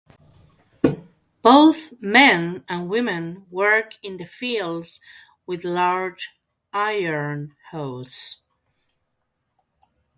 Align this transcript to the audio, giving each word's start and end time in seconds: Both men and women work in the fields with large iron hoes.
Both 1.43 1.93
men 2.01 2.63
and 2.67 2.89
women 2.89 3.45
work 3.51 3.99
in 4.03 4.17
the 4.17 4.25
fields 4.25 4.99
with 5.45 5.63
large 5.63 6.31
iron 6.73 7.55
hoes. 7.69 8.41